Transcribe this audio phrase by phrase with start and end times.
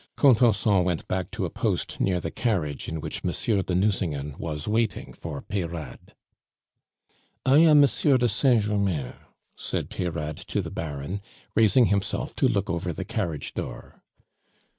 [0.15, 4.67] Contenson went back to a post near the carriage in which Monsieur de Nucingen was
[4.67, 6.15] waiting for Peyrade.
[7.45, 9.13] "I am Monsieur de Saint Germain,"
[9.55, 11.21] said Peyrade to the Baron,
[11.55, 14.01] raising himself to look over the carriage door.